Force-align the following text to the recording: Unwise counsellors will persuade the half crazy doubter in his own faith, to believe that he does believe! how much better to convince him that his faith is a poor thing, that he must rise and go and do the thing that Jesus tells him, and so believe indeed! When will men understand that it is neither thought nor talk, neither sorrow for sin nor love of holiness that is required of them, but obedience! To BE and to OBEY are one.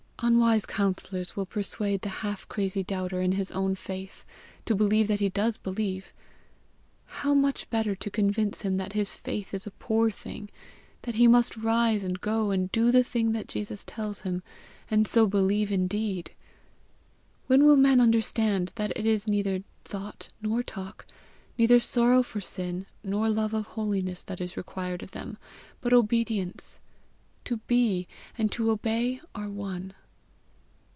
Unwise 0.23 0.67
counsellors 0.67 1.35
will 1.35 1.47
persuade 1.47 2.01
the 2.03 2.09
half 2.21 2.47
crazy 2.47 2.83
doubter 2.83 3.21
in 3.21 3.31
his 3.31 3.49
own 3.53 3.73
faith, 3.73 4.23
to 4.65 4.75
believe 4.75 5.07
that 5.07 5.19
he 5.19 5.29
does 5.29 5.57
believe! 5.57 6.13
how 7.05 7.33
much 7.33 7.67
better 7.71 7.95
to 7.95 8.11
convince 8.11 8.61
him 8.61 8.77
that 8.77 8.93
his 8.93 9.15
faith 9.15 9.51
is 9.51 9.65
a 9.65 9.71
poor 9.71 10.11
thing, 10.11 10.47
that 11.01 11.15
he 11.15 11.27
must 11.27 11.57
rise 11.57 12.03
and 12.03 12.21
go 12.21 12.51
and 12.51 12.71
do 12.71 12.91
the 12.91 13.03
thing 13.03 13.31
that 13.31 13.47
Jesus 13.47 13.83
tells 13.83 14.21
him, 14.21 14.43
and 14.91 15.07
so 15.07 15.25
believe 15.25 15.71
indeed! 15.71 16.33
When 17.47 17.65
will 17.65 17.75
men 17.75 17.99
understand 17.99 18.71
that 18.75 18.93
it 18.95 19.07
is 19.07 19.27
neither 19.27 19.63
thought 19.85 20.29
nor 20.39 20.61
talk, 20.61 21.07
neither 21.57 21.79
sorrow 21.79 22.21
for 22.21 22.39
sin 22.41 22.85
nor 23.03 23.27
love 23.31 23.55
of 23.55 23.65
holiness 23.65 24.21
that 24.25 24.39
is 24.39 24.55
required 24.55 25.01
of 25.01 25.11
them, 25.13 25.39
but 25.81 25.93
obedience! 25.93 26.77
To 27.45 27.57
BE 27.65 28.07
and 28.37 28.51
to 28.51 28.69
OBEY 28.69 29.19
are 29.33 29.49
one. 29.49 29.95